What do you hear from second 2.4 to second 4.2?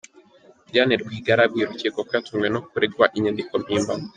no kuregwa inyandiko mpimbano.